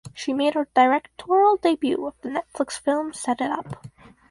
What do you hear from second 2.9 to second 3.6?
"Set It